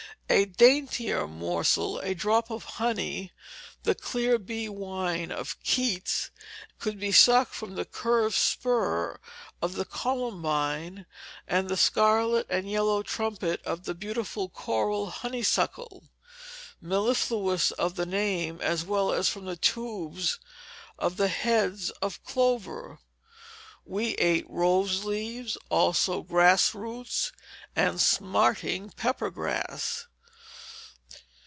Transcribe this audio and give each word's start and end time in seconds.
A 0.33 0.45
daintier 0.45 1.27
morsel, 1.27 1.99
a 1.99 2.15
drop 2.15 2.49
of 2.49 2.63
honey, 2.63 3.33
the 3.83 3.93
"clear 3.93 4.39
bee 4.39 4.69
wine" 4.69 5.29
of 5.29 5.61
Keats, 5.61 6.31
could 6.79 6.97
be 6.97 7.11
sucked 7.11 7.53
from 7.53 7.75
the 7.75 7.83
curved 7.83 8.37
spur 8.37 9.19
of 9.61 9.73
the 9.75 9.83
columbine, 9.83 11.05
and 11.49 11.67
the 11.67 11.75
scarlet 11.75 12.47
and 12.49 12.69
yellow 12.71 13.03
trumpet 13.03 13.61
of 13.65 13.83
the 13.83 13.93
beautiful 13.93 14.47
coral 14.47 15.07
honeysuckle, 15.09 16.05
mellifluous 16.79 17.71
of 17.71 17.95
the 17.95 18.05
name, 18.05 18.61
as 18.61 18.85
well 18.85 19.11
as 19.11 19.27
from 19.27 19.43
the 19.43 19.57
tubes 19.57 20.39
of 20.97 21.17
the 21.17 21.27
heads 21.27 21.89
of 22.01 22.23
clover. 22.23 22.99
We 23.83 24.13
ate 24.15 24.49
rose 24.49 25.03
leaves, 25.03 25.57
also, 25.69 26.19
and 26.21 26.27
grass 26.29 26.73
roots, 26.73 27.33
and 27.75 27.99
smarting 27.99 28.91
peppergrass. 28.91 30.05